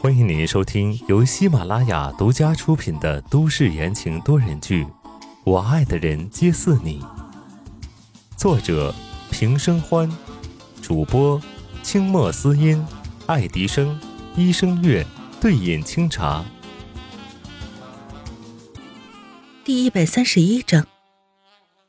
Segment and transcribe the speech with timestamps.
[0.00, 4.84] 欢迎您收听由喜马拉雅独家出品的都市言情多人剧
[5.44, 7.00] 《我爱的人皆似你》，
[8.36, 8.92] 作者
[9.30, 10.10] 平生欢，
[10.82, 11.40] 主播
[11.84, 12.84] 清墨思音、
[13.26, 14.00] 爱迪生、
[14.36, 15.06] 医生月、
[15.40, 16.44] 对饮清茶。
[19.64, 20.88] 第一百三十一章，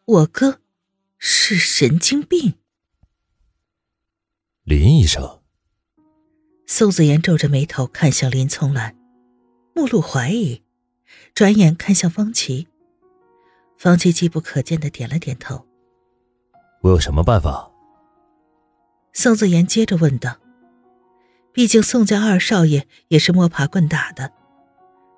[0.06, 0.60] 我哥
[1.18, 2.54] 是神经病。
[4.64, 5.40] 林医生。
[6.68, 8.96] 宋子妍皱着眉头看向林从兰，
[9.76, 10.64] 目露怀疑，
[11.36, 12.68] 转眼看向方琦。
[13.78, 15.66] 方琦机不可见的点了点头。
[16.82, 17.72] 我有什么办法？
[19.14, 20.38] 宋子妍接着问道。
[21.54, 24.34] 毕竟宋家二少爷也是摸爬滚打的，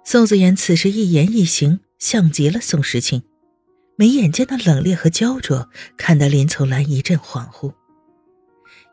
[0.04, 3.24] 宋子妍此时一言一行像极了宋时清，
[3.96, 7.74] 眉眼间的冷冽和焦灼，看得林从兰一阵恍惚。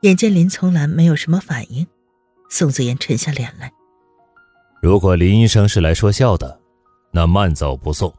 [0.03, 1.87] 眼见林从兰没有什么反应。
[2.55, 3.73] 宋子言沉下脸来。
[4.81, 6.61] 如果林医生是来说笑的，
[7.13, 8.15] 那慢走不送。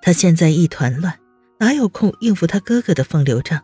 [0.00, 1.18] 他现在一团乱，
[1.58, 3.60] 哪有空应付他哥哥的风流账？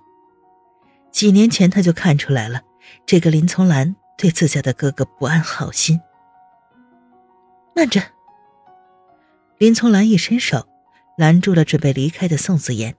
[1.13, 2.63] 几年前他就看出来了，
[3.07, 6.01] 这个林从兰对自家的哥哥不安好心。
[7.77, 8.03] 慢着！
[9.59, 10.67] 林从兰一伸手，
[11.17, 12.97] 拦住了准备离开的宋子言，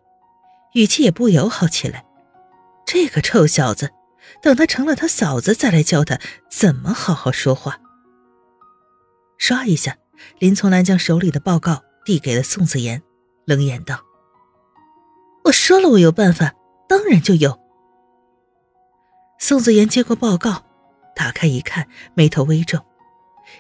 [0.72, 2.06] 语气也不友好起来。
[2.86, 3.92] 这个臭小子！
[4.42, 7.80] 等他成了他嫂子，再来教他怎么好好说话。
[9.40, 9.98] 唰一下，
[10.40, 13.02] 林从兰将手里的报告递给了宋子妍，
[13.46, 14.02] 冷眼道
[15.46, 16.54] ：“我说了，我有办法，
[16.88, 17.60] 当然就有。”
[19.40, 20.64] 宋子妍接过报告，
[21.16, 22.86] 打开一看，眉头微皱。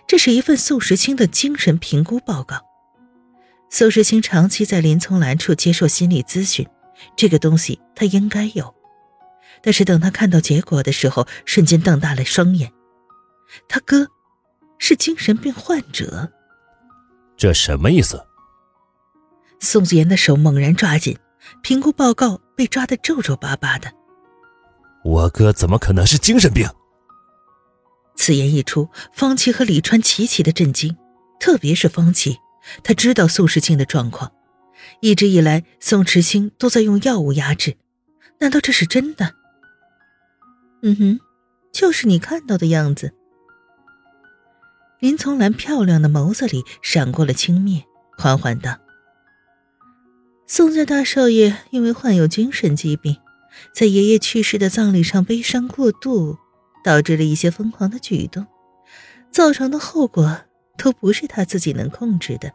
[0.07, 2.61] 这是一份宋时清的精神评估报告。
[3.69, 6.65] 宋时清长期在林从兰处接受心理咨询，
[7.17, 8.73] 这个东西他应该有。
[9.63, 12.71] 但是等他看到结果的时候，瞬间瞪大了双眼。
[13.69, 14.07] 他哥
[14.77, 16.29] 是精神病患者，
[17.37, 18.23] 这什么意思？
[19.59, 21.17] 宋子言的手猛然抓紧，
[21.61, 23.89] 评估报告被抓得皱皱巴巴的。
[25.05, 26.67] 我哥怎么可能是精神病？
[28.15, 30.97] 此言一出，方琦和李川齐齐的震惊，
[31.39, 32.37] 特别是方琦，
[32.83, 34.33] 他知道宋时清的状况，
[34.99, 37.77] 一直以来宋时清都在用药物压制，
[38.39, 39.35] 难道这是真的？
[40.85, 41.19] 嗯哼，
[41.71, 43.13] 就是你看到的样子。
[44.99, 47.83] 林从兰漂亮的眸子里闪过了轻蔑，
[48.17, 48.77] 缓缓道
[50.45, 53.15] ：“宋家大少爷因为患有精神疾病，
[53.73, 56.37] 在爷爷去世的葬礼上悲伤过度，
[56.83, 58.45] 导致了一些疯狂的举动，
[59.31, 60.41] 造成的后果
[60.77, 62.51] 都不是他自己能控制的。”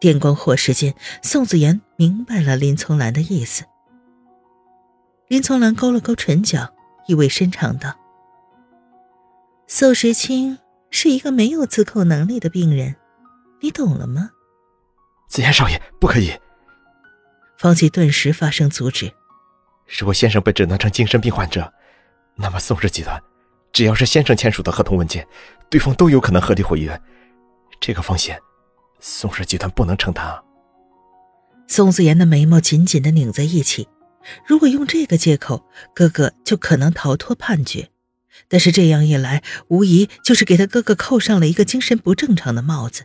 [0.00, 3.64] 电光火石间，宋子言明白了林从兰的意思。
[5.28, 6.72] 林从兰勾了勾唇角，
[7.06, 7.92] 意味深长道
[9.66, 10.58] ：“宋时清
[10.90, 12.94] 是一个没有自控能力的病人，
[13.60, 14.30] 你懂了吗？”
[15.28, 16.32] 子言少爷，不可以！
[17.58, 19.12] 方琦顿时发声阻止
[19.98, 21.72] ：“如果先生被诊断成精神病患者，
[22.36, 23.20] 那么宋氏集团
[23.72, 25.26] 只要是先生签署的合同文件，
[25.68, 27.00] 对方都有可能合理毁约。
[27.80, 28.40] 这个风险，
[29.00, 30.40] 宋氏集团不能承担。”
[31.66, 33.88] 宋子言的眉毛紧紧的拧在一起。
[34.46, 37.90] 如果用这个借口，哥哥就可能逃脱判决。
[38.48, 43.04] 但是这样一来，无疑就是给他哥哥扣上了一个精神不正常的帽子。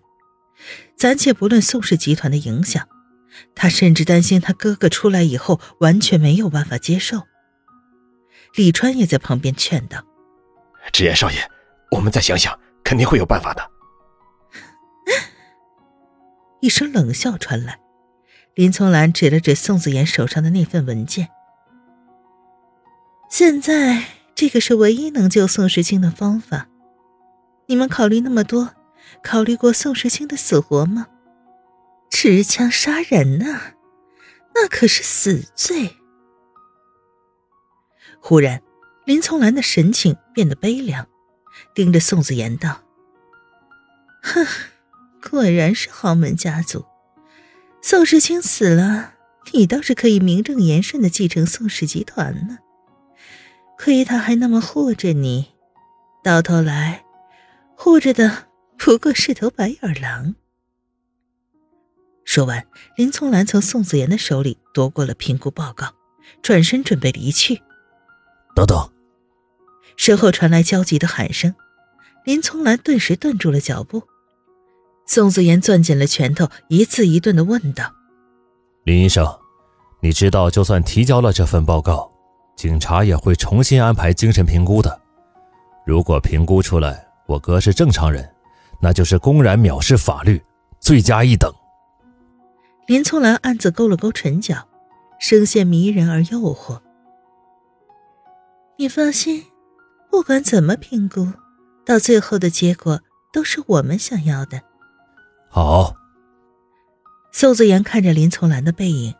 [0.95, 2.87] 暂且不论宋氏集团的影响，
[3.55, 7.23] 他甚至担心他哥哥出来以后完全没有办法接受。
[8.55, 10.03] 李川也在旁边劝道
[10.91, 11.49] ：“直言少爷，
[11.91, 13.71] 我们再想想，肯定会有办法的。
[16.61, 17.79] ”一声冷笑传来。
[18.61, 21.29] 林从兰指了指宋子言手上的那份文件。
[23.27, 24.03] 现在
[24.35, 26.67] 这个是唯一能救宋时清的方法。
[27.66, 28.75] 你们考虑那么多，
[29.23, 31.07] 考虑过宋时清的死活吗？
[32.11, 33.73] 持枪杀人呐，
[34.53, 35.97] 那可是死罪。
[38.19, 38.61] 忽然，
[39.05, 41.07] 林从兰的神情变得悲凉，
[41.74, 42.83] 盯着宋子言道
[44.21, 44.45] ：“哼，
[45.31, 46.86] 果然是豪门家族。”
[47.81, 49.16] 宋时清死了，
[49.54, 52.60] 你倒是可以名正言顺的继承宋氏集团呢。
[53.78, 55.48] 亏他还那么护着你，
[56.24, 57.04] 到头来，
[57.75, 58.48] 护着的
[58.78, 60.36] 不过是头白眼狼。
[62.24, 65.94] 说完，林从兰从宋子妍的手里夺过了评估报告，
[66.44, 67.62] 转身准备离去。
[68.56, 68.77] 等等！
[69.98, 71.56] 身后传来焦急的喊声，
[72.24, 74.04] 林从兰顿时顿住了脚步。
[75.13, 77.84] 宋子妍攥紧了拳头，一字一顿的问道
[78.86, 79.28] ：“林医生，
[80.00, 82.10] 你知道，就算提交了这份报告，
[82.56, 85.02] 警察也会重新安排精神评估的。
[85.86, 88.34] 如果评估出来我哥是正常人，
[88.80, 90.42] 那就是公然藐视法律，
[90.80, 91.54] 罪加一等。
[92.88, 94.66] 林聪兰暗自勾了勾唇角，
[95.19, 96.80] 声线迷人而诱惑。
[98.78, 99.44] 你放心，
[100.10, 101.28] 不管怎么评估，
[101.86, 103.02] 到最后的结果
[103.34, 104.62] 都是我们想要的。
[105.51, 105.94] 好。
[107.33, 109.13] 宋子言看着林从兰的背影，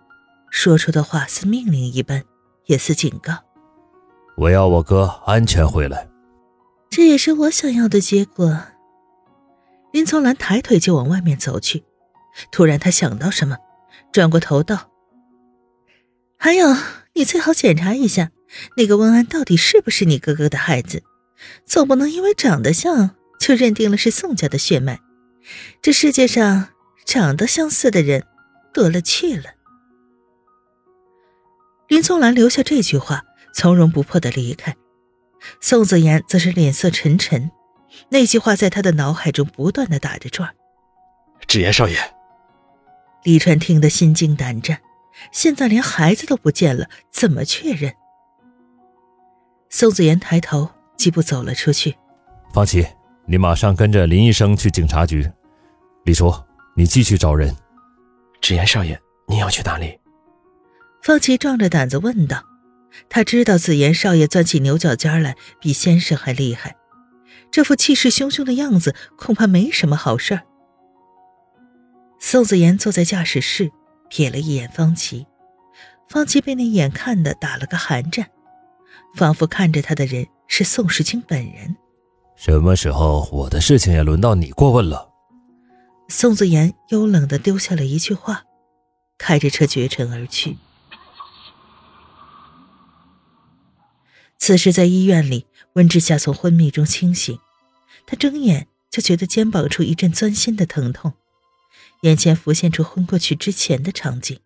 [0.50, 2.24] 说出的话似命令一般，
[2.68, 3.34] 也似警告
[4.38, 6.10] ：“我要我哥安全回来。”
[6.90, 8.62] 这也是我想要的结果。
[9.92, 11.84] 林从兰抬腿就往外面走去，
[12.50, 13.58] 突然他想到什么，
[14.14, 14.90] 转过头道
[16.40, 16.74] ：“还有，
[17.14, 18.32] 你最好检查一下，
[18.78, 21.04] 那个温安到底是不是你哥哥的孩子，
[21.66, 25.02] 总不能因为长得像就认定了是宋家的血脉。
[25.82, 26.70] 这世界上……”
[27.04, 28.26] 长得相似的人
[28.74, 29.46] 多了去了。
[31.90, 33.24] 林宗兰留下这句话，
[33.54, 34.74] 从容不迫的离开。
[35.60, 37.52] 宋子言则是脸色沉沉，
[38.12, 40.56] 那句话在他的脑海中不断的打着转。
[41.48, 41.98] 芷言少爷，
[43.24, 44.80] 李川听得心惊胆战，
[45.34, 47.94] 现在连孩子都不见了，怎么确认？
[49.70, 51.98] 宋子言抬头，几步走了出去。
[52.54, 52.88] 方琦，
[53.32, 55.32] 你马上跟着林医生去警察局。
[56.04, 56.34] 李叔。
[56.74, 57.54] 你继续找人，
[58.40, 58.98] 芷言少爷，
[59.28, 60.00] 你要去哪里？
[61.02, 62.44] 方琦壮着胆子问道。
[63.10, 66.78] 他知道紫言少爷钻起牛角尖来比先生还厉害，
[67.52, 70.42] 这副气势汹汹的样子恐怕没什么好事儿。
[72.20, 73.70] 宋子言坐在驾驶室，
[74.10, 75.28] 瞥了一眼方琦，
[76.10, 78.30] 方琦被那眼看的打了个寒战，
[79.16, 81.76] 仿佛看着他的人是宋时清本人。
[82.44, 85.12] 什么时候我的事情也轮到你过问了？
[86.08, 88.46] 宋子言幽冷的丢下了一句话，
[89.20, 90.58] 开着车绝尘而去。
[94.40, 97.38] 此时在医院里，温之夏从昏迷中清醒，
[98.08, 101.14] 他睁眼就觉得肩膀处一阵钻心的疼痛，
[102.02, 104.40] 眼前浮现出昏过去之前的场景。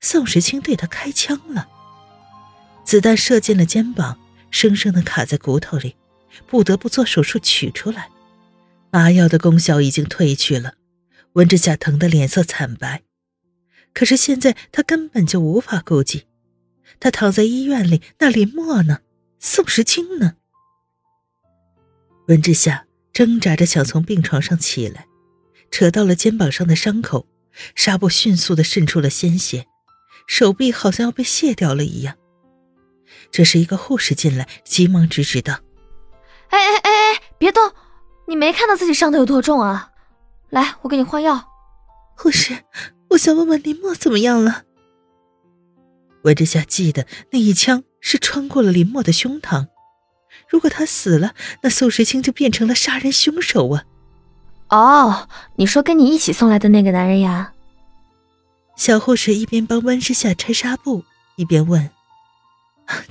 [0.00, 1.68] 宋时清对他开枪了，
[2.82, 4.18] 子弹射进了肩膀，
[4.50, 5.94] 生生的卡在骨头里，
[6.46, 8.08] 不得不做手术取出来。
[8.90, 10.74] 麻药的功效已经褪去了，
[11.34, 13.02] 温之夏疼得脸色惨白。
[13.92, 16.24] 可是现在他根本就无法顾及，
[16.98, 19.00] 他躺在医院里，那林墨呢？
[19.38, 20.34] 宋时清呢？
[22.28, 25.06] 温之夏挣扎着想从病床上起来，
[25.70, 27.26] 扯到了肩膀上的伤口，
[27.74, 29.66] 纱布迅速的渗出了鲜血，
[30.26, 32.16] 手臂好像要被卸掉了一样。
[33.30, 35.60] 这时，一个护士进来，急忙制止道
[36.50, 37.72] ：“哎哎哎哎，别动！”
[38.28, 39.90] 你没看到自己伤的有多重啊？
[40.50, 41.48] 来，我给你换药。
[42.16, 42.64] 护士，
[43.10, 44.62] 我想问问林墨怎么样了。
[46.22, 49.68] 温之夏记得那一枪是穿过了林墨的胸膛，
[50.48, 53.84] 如果他死了，那宋时清就变成了杀人凶手啊！
[54.68, 57.52] 哦，你说跟你一起送来的那个男人呀？
[58.76, 61.04] 小护士一边帮温之夏拆纱布，
[61.36, 61.90] 一边问：“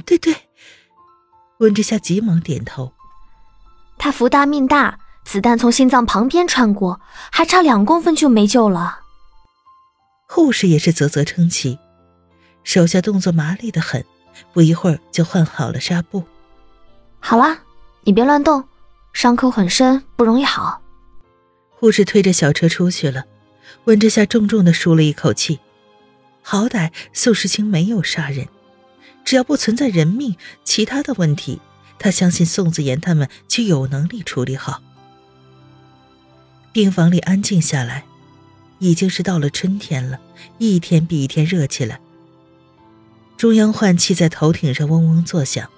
[0.05, 0.33] 对 对。”
[1.59, 2.93] 温之夏急忙点头。
[3.99, 4.97] 他福大命大。
[5.25, 6.99] 子弹从心脏旁边穿过，
[7.31, 9.01] 还差两公分就没救了。
[10.27, 11.77] 护士也是啧啧称奇，
[12.63, 14.03] 手下动作麻利的很，
[14.53, 16.23] 不一会儿就换好了纱布。
[17.19, 17.59] 好了，
[18.01, 18.63] 你别乱动，
[19.13, 20.81] 伤口很深，不容易好。
[21.69, 23.25] 护士推着小车出去了，
[23.83, 25.59] 温之夏重重的舒了一口气，
[26.41, 28.47] 好歹宋时清没有杀人，
[29.23, 31.61] 只要不存在人命，其他的问题，
[31.99, 34.81] 他相信宋子言他们就有能力处理好。
[36.71, 38.05] 病房里安静下来，
[38.79, 40.19] 已经是到了春天了，
[40.57, 41.99] 一天比一天热起来。
[43.35, 45.69] 中央换气在头顶上嗡嗡作响，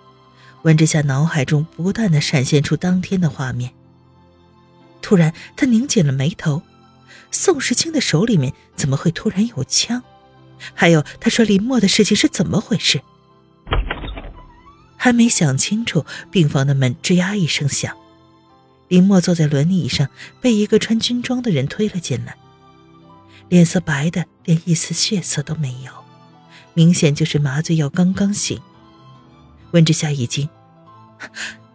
[0.63, 3.73] 温之夏脑海中不断的闪现出当天的画面。
[5.01, 6.61] 突然，他拧紧了眉头，
[7.31, 10.03] 宋时清的手里面怎么会突然有枪？
[10.73, 13.01] 还有，他说林墨的事情是怎么回事？
[15.03, 17.97] 还没想清楚，病房的门吱呀一声响。
[18.87, 20.07] 林墨坐在轮椅上，
[20.39, 22.37] 被一个穿军装的人推了进来，
[23.49, 25.91] 脸色白的连一丝血色都没有，
[26.75, 28.61] 明显就是麻醉药刚刚醒。
[29.71, 30.47] 温之夏一惊：“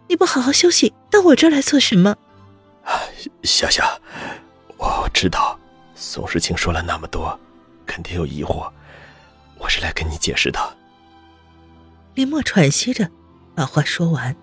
[0.07, 2.15] 你不好好休息，到我这儿来做什么？”
[3.43, 3.99] 夏夏，
[4.77, 5.59] 我知道
[5.95, 7.37] 宋时清说了那么多，
[7.85, 8.71] 肯定有疑惑，
[9.57, 10.77] 我是来跟你解释的。
[12.15, 13.11] 林墨喘息着，
[13.57, 14.37] 把话说完。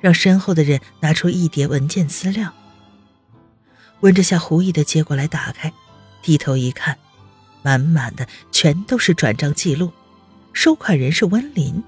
[0.00, 2.52] 让身后的人拿出一叠文件资料。
[4.00, 5.72] 温之夏狐疑的接过来，打开，
[6.20, 6.98] 低头一看，
[7.62, 9.92] 满满的全都是转账记录，
[10.52, 11.82] 收款人是温林，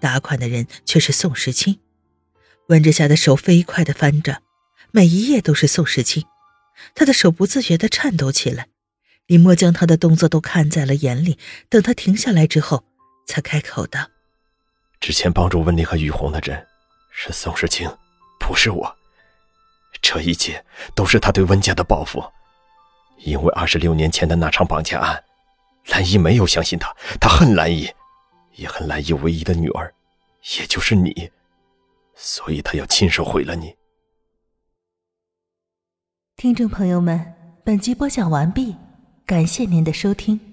[0.00, 1.78] 打款的人却是宋时清。
[2.68, 4.40] 温之夏的手飞快的翻着，
[4.92, 6.24] 每一页都是宋时清，
[6.94, 8.68] 他的手不自觉的颤抖起来。
[9.26, 12.84] 林墨将他的动作都看在了眼里，等他停下来之后，
[13.26, 14.08] 才开口道
[15.02, 16.64] ：“之前帮助温丽和雨虹的人
[17.10, 17.90] 是宋时清，
[18.38, 18.96] 不是我。
[20.00, 22.22] 这一切都是他对温家的报复。
[23.18, 25.24] 因为二十六年前的那场绑架案，
[25.88, 27.90] 兰姨没有相信他，他恨兰姨，
[28.54, 29.92] 也恨兰姨唯一的女儿，
[30.56, 31.32] 也就是你，
[32.14, 33.74] 所以他要亲手毁了你。”
[36.38, 38.76] 听众朋友们，本集播讲完毕。
[39.26, 40.51] 感谢您的收听。